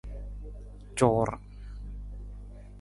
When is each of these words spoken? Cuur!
Cuur! 0.97 1.29